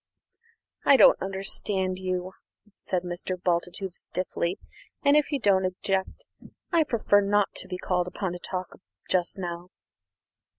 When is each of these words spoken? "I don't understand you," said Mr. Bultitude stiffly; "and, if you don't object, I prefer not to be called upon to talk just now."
"I 0.83 0.97
don't 0.97 1.21
understand 1.21 1.99
you," 1.99 2.31
said 2.81 3.03
Mr. 3.03 3.39
Bultitude 3.39 3.93
stiffly; 3.93 4.57
"and, 5.05 5.15
if 5.15 5.31
you 5.31 5.39
don't 5.39 5.63
object, 5.63 6.25
I 6.71 6.83
prefer 6.83 7.21
not 7.21 7.53
to 7.57 7.67
be 7.67 7.77
called 7.77 8.07
upon 8.07 8.31
to 8.31 8.39
talk 8.39 8.79
just 9.09 9.37
now." 9.37 9.69